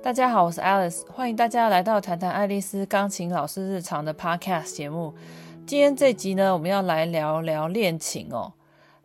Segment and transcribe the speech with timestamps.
[0.00, 5.12] 大家好，我是 Alice，欢迎大家来到谈谈爱丽丝钢琴老师日常的 Podcast 节目。
[5.66, 8.52] 今天这一集呢，我们要来聊聊练琴哦。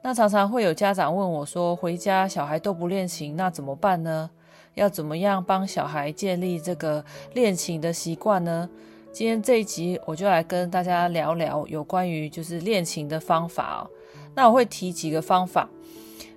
[0.03, 4.29] 那常常会有家长问我说，回家小孩都不练琴，那怎么办呢？
[4.75, 7.03] 要怎么样帮小孩建立这个
[7.33, 8.69] 练琴的习惯呢？
[9.11, 13.89] 今天这一集我就来跟大家聊聊有关于就是练琴的方法哦。
[14.35, 15.67] 那我会提几个方法。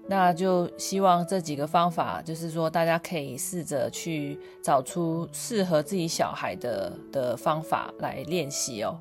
[0.08, 8.96] 那就希望这几个方法，就是说大家可以试着去找出适合自己小孩的的方法来练习哦。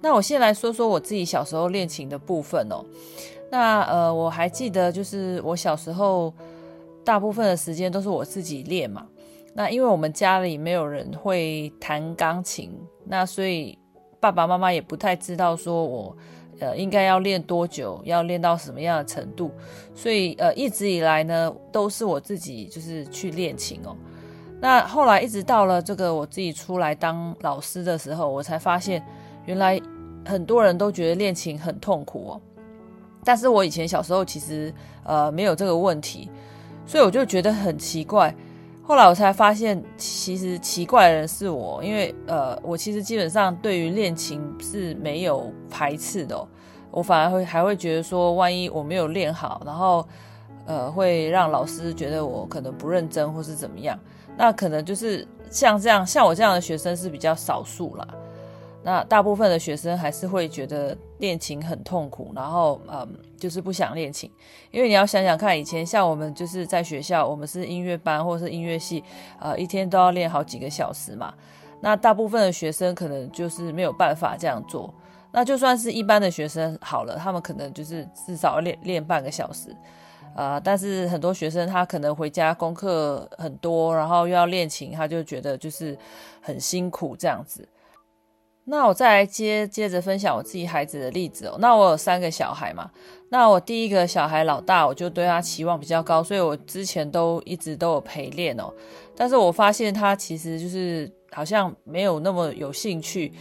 [0.00, 2.84] 那我先来说说我自己小时候练琴的部分哦。
[3.50, 6.32] 那呃，我还记得就是我小时候
[7.04, 9.06] 大部分的时间都是我自己练嘛。
[9.54, 12.72] 那因为我们家里没有人会弹钢琴，
[13.04, 13.76] 那所以
[14.20, 16.16] 爸爸妈妈也不太知道说我。
[16.62, 18.00] 呃，应该要练多久？
[18.04, 19.50] 要练到什么样的程度？
[19.96, 23.96] 所以呃，一直以来呢，都是我自己就是去练琴哦。
[24.60, 29.04] 那后来一直到了这个我自己出来当老师的时候，我才发现
[29.44, 29.80] 原来
[30.24, 32.40] 很多人都觉得练琴很痛苦哦。
[33.24, 36.30] 但是我以前小时候其实呃没有这个问题，
[36.86, 38.32] 所以我就觉得很奇怪。
[38.92, 46.46] 后来我才发现，其实奇怪的人是我，因为呃，我其实基本上对于练琴是没有排斥的，
[46.90, 50.06] 我反而会还会觉得说，万一我没有练好，然后
[50.66, 53.98] 呃，会让老师觉得我可能不认真或是怎么样，
[54.36, 58.06] 那可能就是像这样，像我这样的学生是比较少数啦。
[58.84, 64.30] 那大部分的学生还是会觉得练琴很痛苦，然后嗯，就是不想练琴。
[64.70, 69.04] 因为你要想想看，以前像我们就是在学校，我们是音乐班或是音乐系，
[69.38, 71.32] 呃，一天都要练好几个小时嘛。
[71.80, 74.92] 那大部分的学生可能就是没有办法这样做。
[75.30, 79.74] 那就算是一般的学生好了，他们可能就是至少练练半个小时，
[80.34, 85.96] 呃，但是很多学生他可能回家功课很多，然后又要练琴，他就觉得就是
[86.40, 87.66] 很辛苦这样子。
[88.64, 91.56] 那我再来接接着分享我自己孩子的例子哦。
[91.58, 92.90] 那我有三个小孩嘛，
[93.28, 98.72] 那我第一个小孩老大，我就对他期望比较高，所以我之前都一直都有陪练哦。
[99.16, 103.32] 但是我发现他其实就是好像没有那么有兴趣。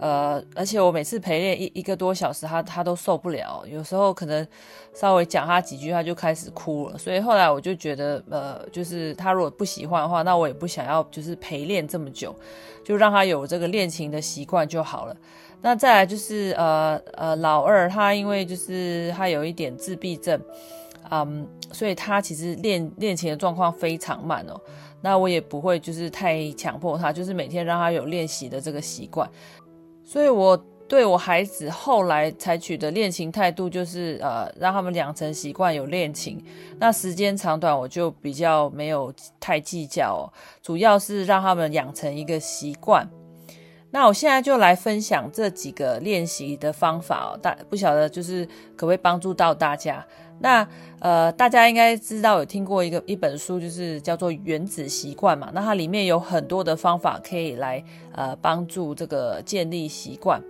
[0.00, 4.46] 呃，而且我每次陪练一一个多小时，他他都受不了，有时候可能
[4.94, 6.96] 稍微讲他几句，他就开始哭了。
[6.96, 12.34] 所以后来我就觉得，呃，就是他如果不喜欢的话，那我也不想要，就是陪练这么久，
[12.82, 15.14] 就让他有这个练琴的习惯就好了。
[15.60, 20.40] 那再来就是，呃呃，老二他因为就是他有一点自闭症，
[21.10, 24.58] 嗯，所以他其实练练琴的状况非常慢哦。
[25.02, 29.28] 那我也不会就是太强迫他，就是每天让他有练习的这个习惯。
[30.10, 30.56] 所以，我
[30.88, 36.44] 对我孩子后来采取的练琴态度就是，呃，让他们养成习惯有练琴。
[36.80, 40.26] 那时间长短，我就比较没有太计较哦，
[40.60, 43.08] 主要是让他们养成一个习惯。
[43.92, 48.44] 那我现在就来分享这几个练习的方法哦，大不晓得就是
[48.76, 50.04] 可不可以帮助到大家。
[50.40, 50.66] 那
[51.00, 55.50] 呃，大家应该知道有听过一个一本书，就是叫做《原子习惯》嘛。
[55.54, 60.42] 那它里面有很多的方法可以来呃帮助这个建立习惯。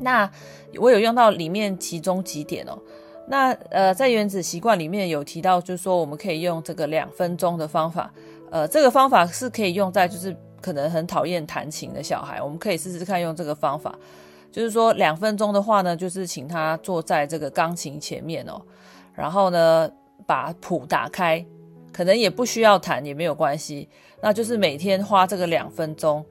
[0.00, 0.30] 那
[0.76, 2.78] 我有用到里面其中几点哦。
[3.26, 8.12] 那呃，在《原子习惯》里面有提到，就是说我们可以用这个两分钟的方法。
[8.50, 13.98] 呃，这个方法是可以用在就是可能很讨厌弹琴的小孩，我们可以试试看用这个方法。
[14.50, 18.60] 就是说两分钟的话呢，就是请他坐在这个钢琴前面哦。
[19.14, 19.90] 然后呢，
[20.26, 21.44] 把谱打开，
[21.92, 23.88] 可能也不需要弹，也没有关系。
[24.22, 26.24] 那就是每天花这个两分钟。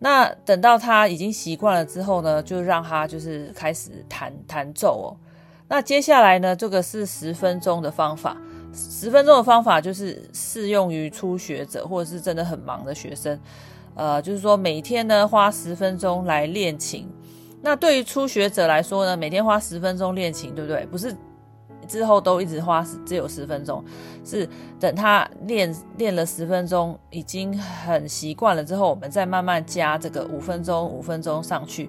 [0.00, 5.16] 那等到他已经习惯了之后呢，就让他就是开始弹弹奏哦。
[5.68, 8.36] 那接下来呢，这个是十分钟的方法。
[8.74, 13.40] 十分钟的方法就是适用于初学者或者是真的很忙的学生。
[13.94, 17.08] 呃，就是说每天呢花十分钟来练琴。
[17.62, 20.86] 那对于初学者来说呢，每天花十分钟练琴，对不对？
[20.86, 21.14] 不是。
[21.88, 23.84] 之后都一直花只有十分钟，
[24.24, 24.48] 是
[24.80, 31.88] 等他练练了十分钟，已经很习惯了之后，我们再慢慢加这个五分钟、五分钟上去。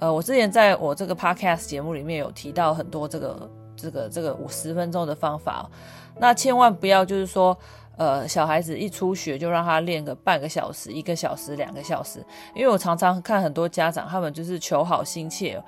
[0.00, 5.70] 呃，我之前在我这个 podcast 节目里面有提到很多这个这个这个五十分钟的方法，
[6.18, 7.56] 那千万不要就是说，
[7.96, 15.62] 呃，小孩子一初学就让他练个半个小时、一个小时、两个小时，因为我常常看很多家长，他们就是求好心切。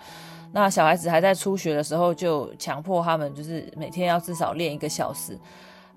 [0.52, 5.38] 那小孩子还在初学的时候，就强迫他们，就是每天要至少练一个小时。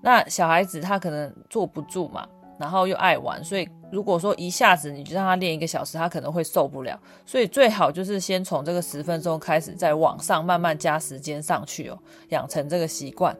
[0.00, 2.26] 那小孩子他可能坐不住嘛，
[2.58, 6.98] 然后又爱玩，所以如果说一下子你就让他练一个小时，他可能会受不了。
[7.24, 11.98] 所以最好就是先从这个十分钟开始，再往上慢慢加时间上去哦，
[12.28, 13.36] 养成这个习惯。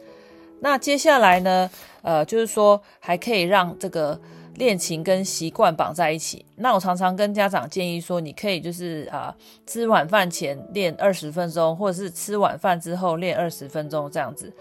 [0.64, 1.68] 那接下来呢，
[2.02, 4.18] 呃，就是说还可以让这个
[4.54, 6.46] 练琴跟习惯绑在一起。
[6.54, 9.34] 那我常常跟家长建议说，你可以就是啊、
[9.66, 14.52] 吃晚饭前练二十分钟，或者是吃晚饭之后练二十分钟这样子。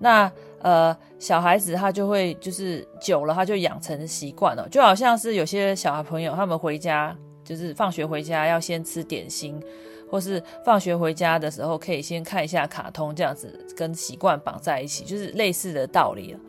[0.00, 0.30] 那
[0.62, 9.62] 呃，小孩子他就会就是久了，他就养成习惯了，就好像是有些小孩朋友他们回家就是放学回家要先吃点心，
[10.10, 16.40] 或是放学回家的时候可以先看一下卡通，这样子跟习惯绑在一起，就是类似的道理了。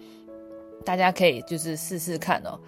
[0.86, 2.60] 大家可以就是试试看哦。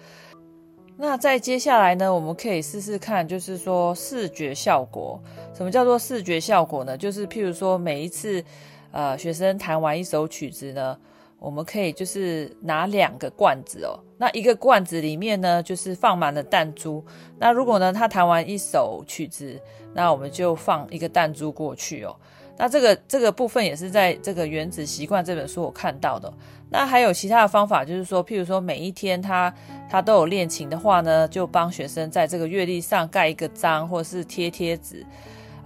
[0.96, 5.18] 那在接下来呢，我们可以试试看，就是说视觉效果。
[5.54, 6.96] 什么叫做视觉效果呢？
[6.96, 8.44] 就是譬如说每一次。
[8.92, 10.98] 呃，学生弹完一首曲子呢，
[11.40, 17.02] 我们可以就是拿两个罐子哦，那一个罐子里面呢，就是放满了弹珠。
[17.38, 19.58] 那如果呢，他弹完一首曲子，
[19.94, 22.14] 那我们就放一个弹珠过去哦。
[22.58, 26.30] 那这个这个部分也是在这个《原子习惯》这本书我看到的。
[26.68, 29.52] 那还有其他的方法，就是说，譬如说每一天他
[29.88, 35.06] 他都有练琴的话呢，就帮学生在这个月历上盖一个章，或者是贴贴纸。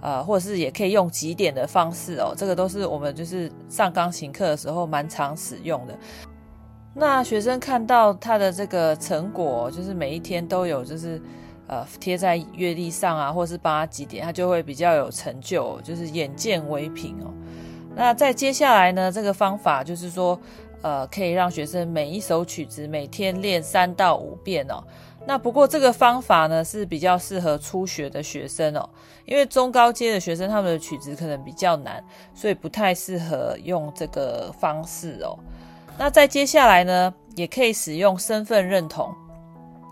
[0.05, 5.97] 呃，或者是也可以用几点的方式哦，这个都是我们就是上钢琴课的时候蛮常使用的。
[6.93, 11.19] 那学生看到他的这个成果，就是每一天都有，就是
[11.65, 17.33] 呃贴在月历上啊，或者是帮他几点，他就会比较有成就，就是眼见为凭哦。
[17.95, 20.39] 那在接下来呢，这个方法就是说，
[20.85, 24.83] 呃，可以让学生每一首曲子每天练三到五遍哦。
[25.25, 28.87] 那不过这个方法呢，是比较适合初学的学生哦，
[29.25, 32.03] 因为中高阶的学生他们的曲子可能比较难，
[32.35, 35.35] 所以不太适合用这个方式哦。
[35.97, 39.11] 那再接下来呢，也可以使用身份认同。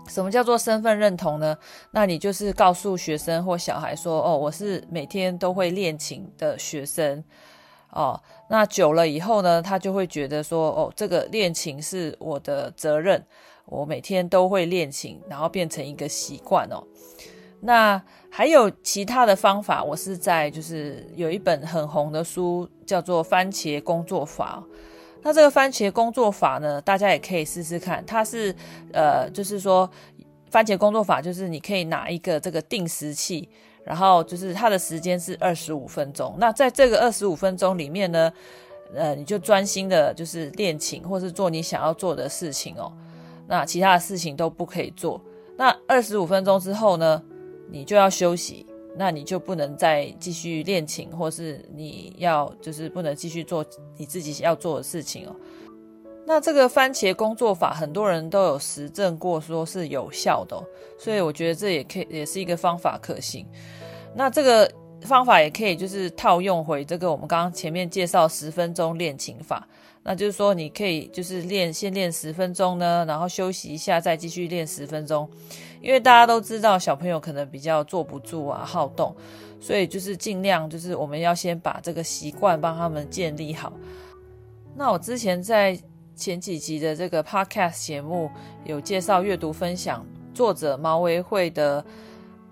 [0.06, 1.56] 什么叫做身份认同呢？
[1.90, 7.24] 那你就是告诉学生或小孩说，哦，我是每天都会练琴的学生
[7.94, 8.20] 哦。
[8.50, 13.24] 那久了以后呢，他就会觉得说，哦，这个练琴是我的责任。
[13.66, 16.84] 我每天都会练琴，然后变成一个习惯哦。
[17.60, 24.62] 那还有其他的方法，我是在就是有一本很红的书叫做《番茄工作法》。
[25.22, 28.04] 那这个番茄工作法呢，大家也可以试试看。
[28.04, 28.54] 它是
[28.92, 29.90] 呃，就是说
[30.50, 33.48] 番茄工作法，就是你可以拿一个这个定时器，
[33.84, 36.34] 然后就是它的时间是二十五分钟。
[36.38, 38.32] 那在这个二十五分钟里面呢，
[38.94, 42.92] 呃，你就专心的就是练琴，或是做你想要做的事情哦。
[43.46, 45.20] 那其他的事情都不可以做。
[45.56, 47.22] 那二十五分钟之后呢，
[47.70, 48.66] 你就要休息，
[48.96, 53.64] 那你就不能再继续练琴，或是你要就是不能继续做
[53.96, 55.36] 你自己要做的事情哦。
[56.26, 60.56] 那这个番茄工作法，很多人都有实证过，说是有效的，
[60.98, 63.46] 所以我觉得这也可以也是一个方法可行。
[64.14, 64.70] 那这个
[65.02, 69.66] 方法也可以就是套用回这个我们刚刚前面介绍十分钟练琴法。
[70.06, 75.26] 那就是说，你可以就是练，先练十分钟呢，然后休息一下，再继续练十分钟。
[75.80, 79.16] 因为大家都知道，小朋友可能比较坐不住啊，好动，
[79.58, 83.72] 所以就是尽量就是我们要先把这个习惯帮他们建立好。
[84.76, 85.78] 那我之前在
[86.14, 88.30] 前几集的这个 podcast 节目
[88.64, 91.82] 有介绍阅读分享，作者毛维慧的《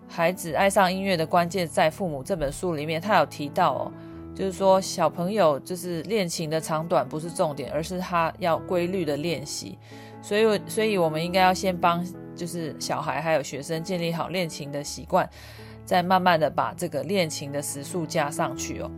[0.09, 3.93] 孩子爱上音乐的关键在父母》这本书里面，他有提到哦。
[4.35, 9.79] 就是说，小朋友就是练琴的长短不是重点，而是他要规律的练习。
[10.23, 12.03] 所以，所以我们应该要先帮
[12.35, 15.29] 就是小孩还有学生建立好练琴的习惯，
[15.85, 18.91] 再慢慢的把这个练琴的时数加上去哦。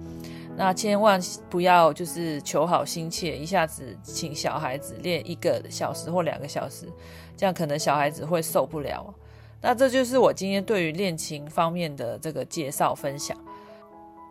[0.57, 1.21] 那千万
[1.51, 6.87] 不要就是求好心切，一下子请小孩子练一个小时或两个小时，
[7.37, 9.13] 这样可能小孩子会受不了。
[9.61, 13.37] 那这就是我今天对于练琴方面的这个介绍分享。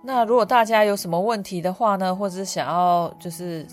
[0.06, 3.66] 那如果大家有什么问题的话呢，或者是想要就是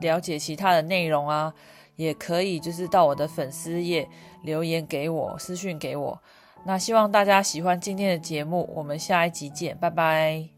[0.00, 1.52] 了解其他的内容啊，
[1.96, 4.08] 也可以就是到我的粉丝页
[4.42, 6.18] 留言给我，私讯给我。
[6.64, 10.53] 那希望大家喜欢今天的节目，我们下一集见，拜拜。